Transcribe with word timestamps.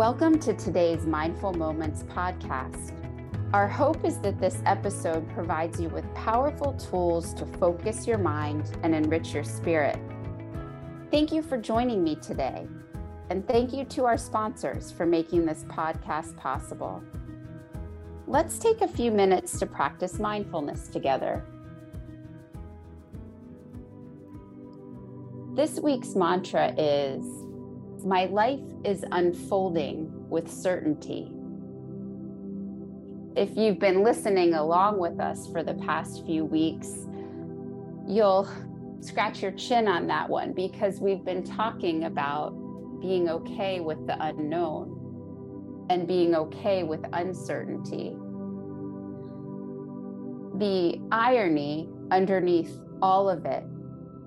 Welcome 0.00 0.38
to 0.38 0.54
today's 0.54 1.04
Mindful 1.04 1.52
Moments 1.52 2.04
podcast. 2.04 2.94
Our 3.52 3.68
hope 3.68 4.02
is 4.02 4.16
that 4.20 4.40
this 4.40 4.62
episode 4.64 5.28
provides 5.34 5.78
you 5.78 5.90
with 5.90 6.06
powerful 6.14 6.72
tools 6.72 7.34
to 7.34 7.44
focus 7.44 8.06
your 8.06 8.16
mind 8.16 8.78
and 8.82 8.94
enrich 8.94 9.34
your 9.34 9.44
spirit. 9.44 9.98
Thank 11.10 11.32
you 11.32 11.42
for 11.42 11.58
joining 11.58 12.02
me 12.02 12.14
today, 12.14 12.66
and 13.28 13.46
thank 13.46 13.74
you 13.74 13.84
to 13.84 14.06
our 14.06 14.16
sponsors 14.16 14.90
for 14.90 15.04
making 15.04 15.44
this 15.44 15.64
podcast 15.64 16.34
possible. 16.38 17.04
Let's 18.26 18.58
take 18.58 18.80
a 18.80 18.88
few 18.88 19.10
minutes 19.10 19.58
to 19.58 19.66
practice 19.66 20.18
mindfulness 20.18 20.88
together. 20.88 21.44
This 25.52 25.78
week's 25.78 26.14
mantra 26.14 26.72
is 26.78 27.49
My 28.04 28.26
life 28.26 28.60
is 28.84 29.04
unfolding 29.12 30.28
with 30.28 30.50
certainty. 30.50 31.30
If 33.36 33.56
you've 33.56 33.78
been 33.78 34.02
listening 34.02 34.54
along 34.54 34.98
with 34.98 35.20
us 35.20 35.46
for 35.52 35.62
the 35.62 35.74
past 35.74 36.24
few 36.24 36.44
weeks, 36.44 37.06
you'll 38.06 38.48
scratch 39.00 39.42
your 39.42 39.52
chin 39.52 39.86
on 39.88 40.06
that 40.08 40.28
one 40.28 40.52
because 40.52 41.00
we've 41.00 41.24
been 41.24 41.42
talking 41.42 42.04
about 42.04 42.50
being 43.00 43.28
okay 43.28 43.80
with 43.80 44.06
the 44.06 44.16
unknown 44.22 45.86
and 45.90 46.06
being 46.06 46.34
okay 46.34 46.82
with 46.82 47.04
uncertainty. 47.12 48.16
The 50.58 51.00
irony 51.10 51.88
underneath 52.10 52.78
all 53.00 53.28
of 53.28 53.44
it 53.46 53.64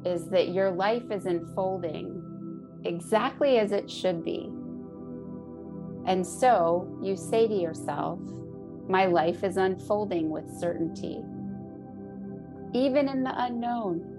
is 0.06 0.30
that 0.30 0.50
your 0.50 0.72
life 0.72 1.12
is 1.12 1.26
unfolding 1.26 2.33
exactly 2.86 3.60
as 3.60 3.72
it 3.72 3.90
should 3.90 4.24
be. 4.24 4.52
And 6.06 6.26
so 6.26 6.98
you 7.02 7.16
say 7.16 7.48
to 7.48 7.54
yourself, 7.54 8.20
My 8.90 9.06
life 9.06 9.44
is 9.44 9.58
unfolding 9.58 10.30
with 10.30 10.50
certainty. 10.60 11.24
Even 12.74 13.08
in 13.08 13.24
the 13.24 13.34
unknown, 13.36 14.10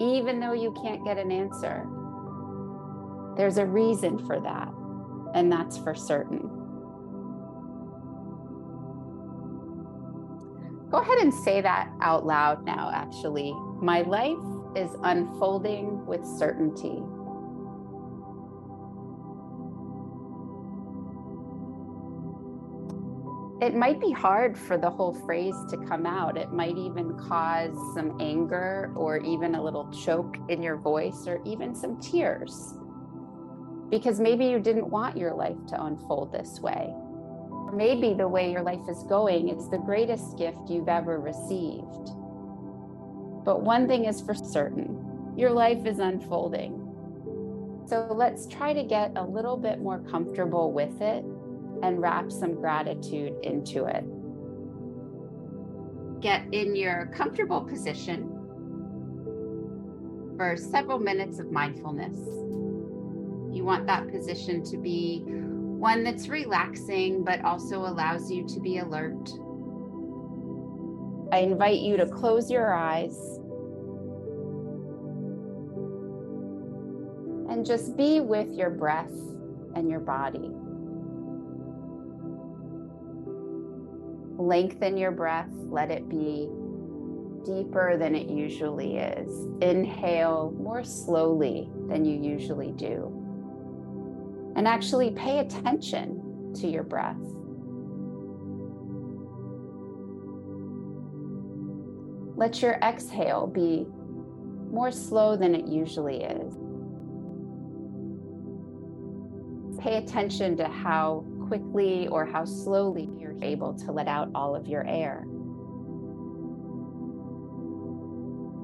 even 0.00 0.40
though 0.40 0.52
you 0.52 0.74
can't 0.82 1.04
get 1.04 1.18
an 1.18 1.30
answer, 1.30 1.86
there's 3.36 3.58
a 3.58 3.66
reason 3.66 4.18
for 4.26 4.40
that, 4.40 4.72
and 5.34 5.50
that's 5.50 5.76
for 5.76 5.94
certain. 5.94 6.48
Go 10.90 10.98
ahead 11.00 11.18
and 11.18 11.34
say 11.34 11.60
that 11.60 11.90
out 12.00 12.24
loud 12.24 12.64
now, 12.64 12.90
actually. 12.94 13.52
My 13.82 14.02
life 14.02 14.38
is 14.76 14.90
unfolding 15.02 16.06
with 16.06 16.24
certainty. 16.24 17.02
It 23.64 23.74
might 23.74 23.98
be 23.98 24.10
hard 24.10 24.58
for 24.58 24.76
the 24.76 24.90
whole 24.90 25.14
phrase 25.24 25.54
to 25.70 25.78
come 25.78 26.04
out. 26.04 26.36
It 26.36 26.52
might 26.52 26.76
even 26.76 27.16
cause 27.16 27.74
some 27.94 28.18
anger 28.20 28.92
or 28.94 29.16
even 29.20 29.54
a 29.54 29.64
little 29.64 29.90
choke 29.90 30.36
in 30.50 30.62
your 30.62 30.76
voice 30.76 31.26
or 31.26 31.40
even 31.46 31.74
some 31.74 31.98
tears 31.98 32.74
because 33.88 34.20
maybe 34.20 34.44
you 34.44 34.58
didn't 34.58 34.90
want 34.90 35.16
your 35.16 35.32
life 35.32 35.56
to 35.68 35.82
unfold 35.82 36.30
this 36.30 36.60
way. 36.60 36.92
Or 36.92 37.72
maybe 37.74 38.12
the 38.12 38.28
way 38.28 38.52
your 38.52 38.60
life 38.60 38.86
is 38.86 39.02
going 39.04 39.48
is 39.48 39.70
the 39.70 39.78
greatest 39.78 40.36
gift 40.36 40.68
you've 40.68 40.90
ever 40.90 41.18
received. 41.18 42.10
But 43.46 43.62
one 43.62 43.88
thing 43.88 44.04
is 44.04 44.20
for 44.20 44.34
certain 44.34 45.32
your 45.38 45.52
life 45.52 45.86
is 45.86 46.00
unfolding. 46.00 46.82
So 47.86 48.08
let's 48.10 48.46
try 48.46 48.74
to 48.74 48.84
get 48.84 49.12
a 49.16 49.24
little 49.24 49.56
bit 49.56 49.80
more 49.80 50.00
comfortable 50.00 50.70
with 50.70 51.00
it 51.00 51.24
and 51.82 52.00
wrap 52.00 52.30
some 52.30 52.54
gratitude 52.54 53.34
into 53.42 53.84
it. 53.86 54.04
Get 56.20 56.42
in 56.52 56.74
your 56.74 57.10
comfortable 57.14 57.62
position 57.62 58.30
for 60.36 60.56
several 60.56 60.98
minutes 60.98 61.38
of 61.38 61.50
mindfulness. 61.50 62.16
You 63.54 63.64
want 63.64 63.86
that 63.86 64.08
position 64.08 64.64
to 64.64 64.76
be 64.78 65.22
one 65.26 66.02
that's 66.02 66.28
relaxing, 66.28 67.24
but 67.24 67.44
also 67.44 67.80
allows 67.80 68.30
you 68.30 68.46
to 68.48 68.60
be 68.60 68.78
alert. 68.78 69.30
I 71.32 71.38
invite 71.38 71.80
you 71.80 71.96
to 71.96 72.06
close 72.06 72.50
your 72.50 72.72
eyes 72.72 73.16
and 77.50 77.66
just 77.66 77.96
be 77.96 78.20
with 78.20 78.52
your 78.52 78.70
breath 78.70 79.12
and 79.74 79.90
your 79.90 80.00
body. 80.00 80.50
Lengthen 84.36 84.96
your 84.96 85.12
breath, 85.12 85.50
let 85.52 85.90
it 85.90 86.08
be 86.08 86.48
deeper 87.44 87.96
than 87.98 88.14
it 88.14 88.28
usually 88.28 88.96
is. 88.96 89.46
Inhale 89.60 90.54
more 90.58 90.82
slowly 90.82 91.68
than 91.88 92.04
you 92.04 92.20
usually 92.20 92.72
do 92.72 93.20
and 94.56 94.68
actually 94.68 95.10
pay 95.10 95.40
attention 95.40 96.52
to 96.54 96.68
your 96.68 96.84
breath. 96.84 97.16
Let 102.36 102.62
your 102.62 102.74
exhale 102.82 103.46
be 103.46 103.86
more 104.70 104.90
slow 104.90 105.36
than 105.36 105.54
it 105.54 105.66
usually 105.66 106.22
is. 106.22 106.54
Pay 109.80 109.96
attention 109.96 110.56
to 110.56 110.68
how 110.68 111.24
quickly 111.54 112.08
or 112.08 112.24
how 112.24 112.44
slowly 112.44 113.08
you're 113.16 113.36
able 113.40 113.74
to 113.74 113.92
let 113.92 114.08
out 114.08 114.28
all 114.34 114.56
of 114.56 114.66
your 114.66 114.84
air. 114.88 115.24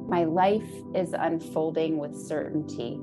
My 0.09 0.25
life 0.25 0.69
is 0.93 1.13
unfolding 1.13 1.99
with 1.99 2.17
certainty. 2.17 2.99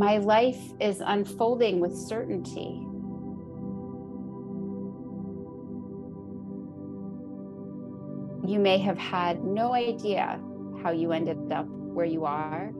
My 0.00 0.16
life 0.16 0.72
is 0.80 1.02
unfolding 1.04 1.78
with 1.78 1.94
certainty. 1.94 2.86
You 8.50 8.58
may 8.58 8.78
have 8.78 8.96
had 8.96 9.44
no 9.44 9.74
idea 9.74 10.40
how 10.82 10.92
you 10.92 11.12
ended 11.12 11.52
up 11.52 11.66
where 11.68 12.06
you 12.06 12.24
are, 12.24 12.72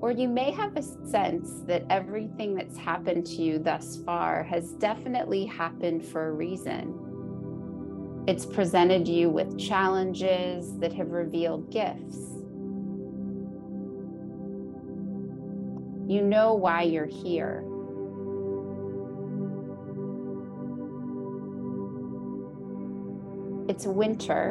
or 0.00 0.10
you 0.10 0.26
may 0.26 0.50
have 0.50 0.76
a 0.76 0.82
sense 0.82 1.62
that 1.68 1.84
everything 1.88 2.56
that's 2.56 2.76
happened 2.76 3.24
to 3.26 3.40
you 3.40 3.60
thus 3.60 3.98
far 4.04 4.42
has 4.42 4.72
definitely 4.72 5.46
happened 5.46 6.04
for 6.04 6.26
a 6.26 6.32
reason. 6.32 8.24
It's 8.26 8.46
presented 8.46 9.06
you 9.06 9.30
with 9.30 9.60
challenges 9.60 10.76
that 10.80 10.92
have 10.92 11.10
revealed 11.12 11.70
gifts. 11.70 12.41
You 16.06 16.20
know 16.22 16.54
why 16.54 16.82
you're 16.82 17.06
here. 17.06 17.64
It's 23.68 23.86
winter. 23.86 24.50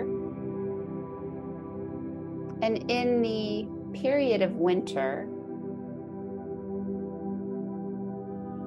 And 2.62 2.89
in 2.89 3.21
the 3.21 3.68
period 4.00 4.42
of 4.42 4.53
winter, 4.53 5.27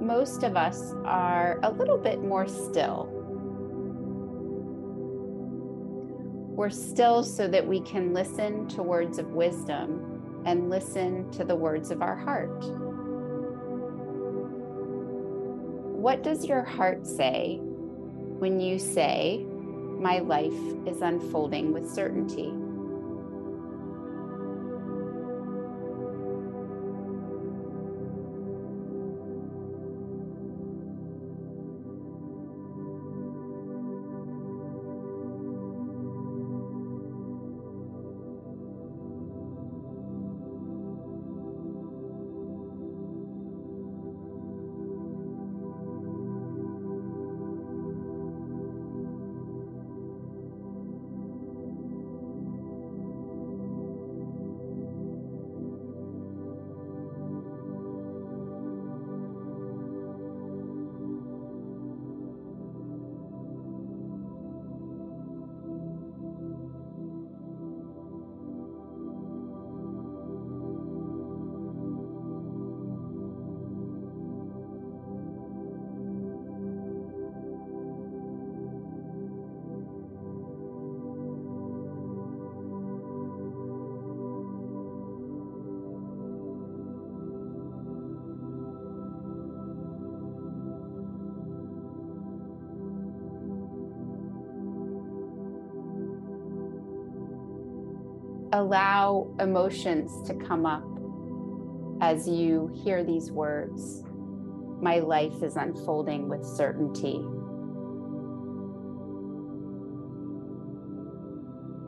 most 0.01 0.43
of 0.43 0.57
us 0.57 0.93
are 1.05 1.59
a 1.63 1.71
little 1.71 1.99
bit 1.99 2.23
more 2.23 2.47
still. 2.47 3.09
We're 6.55 6.71
still 6.71 7.25
so 7.25 7.49
that 7.49 7.67
we 7.67 7.81
can 7.81 8.13
listen 8.13 8.69
to 8.69 8.83
words 8.83 9.19
of 9.19 9.29
wisdom 9.29 10.14
and 10.45 10.71
listen 10.71 11.31
to 11.33 11.45
the 11.45 11.57
words 11.57 11.91
of 11.91 12.03
our 12.03 12.17
heart. 12.17 12.65
What 15.97 16.23
does 16.23 16.45
your 16.45 16.63
heart 16.63 17.07
say 17.07 17.59
when 17.61 18.61
you 18.61 18.79
say, 18.79 19.45
My 19.99 20.19
life 20.19 20.53
is 20.87 21.01
unfolding 21.01 21.73
with 21.73 21.91
certainty? 21.91 22.53
Allow 98.55 99.35
emotions 99.41 100.23
to 100.29 100.33
come 100.33 100.65
up 100.65 100.85
as 102.01 102.29
you 102.29 102.71
hear 102.85 103.03
these 103.03 103.33
words. 103.33 104.05
My 104.81 105.01
life 105.01 105.43
is 105.43 105.57
unfolding 105.57 106.29
with 106.29 106.45
certainty. 106.45 107.21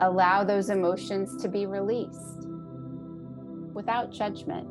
Allow 0.01 0.43
those 0.43 0.69
emotions 0.69 1.41
to 1.41 1.47
be 1.47 1.65
released 1.65 2.47
without 3.73 4.11
judgment. 4.11 4.67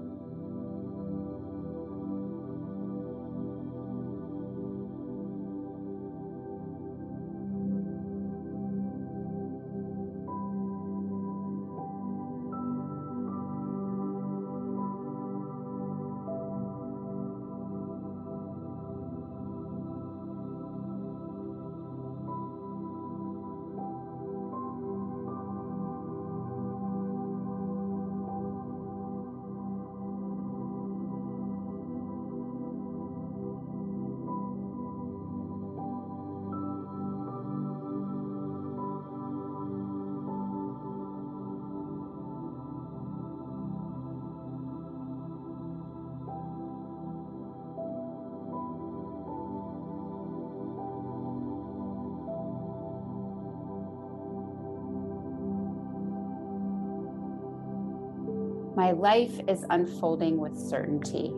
My 58.77 58.91
life 58.91 59.41
is 59.49 59.65
unfolding 59.71 60.37
with 60.37 60.55
certainty. 60.55 61.33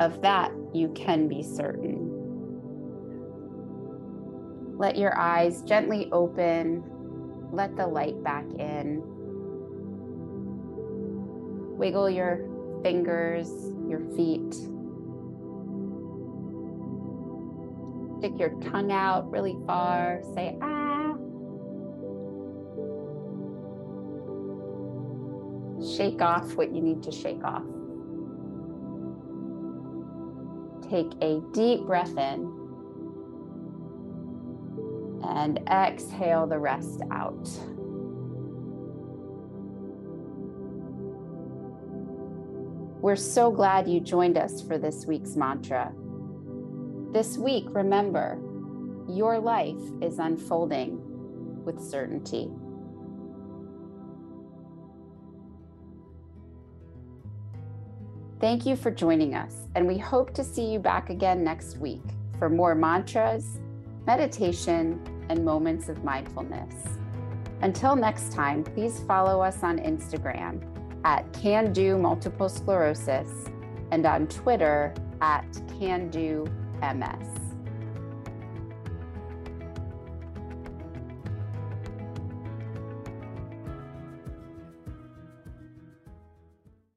Of 0.00 0.20
that, 0.22 0.50
you 0.74 0.88
can 0.88 1.28
be 1.28 1.44
certain. 1.44 2.10
Let 4.76 4.98
your 4.98 5.16
eyes 5.16 5.62
gently 5.62 6.08
open. 6.10 6.82
Let 7.52 7.76
the 7.76 7.86
light 7.86 8.20
back 8.24 8.44
in. 8.58 9.02
Wiggle 11.78 12.10
your 12.10 12.40
fingers, 12.82 13.48
your 13.88 14.00
feet. 14.16 14.52
Stick 18.18 18.32
your 18.36 18.50
tongue 18.72 18.90
out 18.90 19.30
really 19.30 19.56
far. 19.64 20.22
Say, 20.34 20.58
ah. 20.60 20.85
Shake 25.96 26.20
off 26.20 26.54
what 26.56 26.74
you 26.74 26.82
need 26.82 27.02
to 27.04 27.12
shake 27.12 27.42
off. 27.42 27.64
Take 30.90 31.12
a 31.22 31.40
deep 31.52 31.86
breath 31.86 32.16
in 32.16 32.52
and 35.24 35.58
exhale 35.70 36.46
the 36.46 36.58
rest 36.58 37.00
out. 37.10 37.48
We're 43.00 43.16
so 43.16 43.50
glad 43.50 43.88
you 43.88 44.00
joined 44.00 44.36
us 44.36 44.60
for 44.60 44.78
this 44.78 45.06
week's 45.06 45.34
mantra. 45.34 45.92
This 47.12 47.38
week, 47.38 47.64
remember, 47.70 48.38
your 49.08 49.38
life 49.38 49.80
is 50.02 50.18
unfolding 50.18 50.98
with 51.64 51.80
certainty. 51.80 52.50
Thank 58.46 58.64
you 58.64 58.76
for 58.76 58.92
joining 58.92 59.34
us, 59.34 59.66
and 59.74 59.88
we 59.88 59.98
hope 59.98 60.32
to 60.34 60.44
see 60.44 60.66
you 60.66 60.78
back 60.78 61.10
again 61.10 61.42
next 61.42 61.78
week 61.78 62.04
for 62.38 62.48
more 62.48 62.76
mantras, 62.76 63.58
meditation, 64.06 65.02
and 65.28 65.44
moments 65.44 65.88
of 65.88 66.04
mindfulness. 66.04 66.72
Until 67.62 67.96
next 67.96 68.30
time, 68.30 68.62
please 68.62 69.00
follow 69.00 69.42
us 69.42 69.64
on 69.64 69.80
Instagram 69.80 70.62
at 71.04 71.24
Can 71.32 71.72
Do 71.72 71.98
Multiple 71.98 72.48
Sclerosis 72.48 73.28
and 73.90 74.06
on 74.06 74.28
Twitter 74.28 74.94
at 75.20 75.44
Can 75.80 76.08
Do 76.08 76.46
MS. 76.80 77.45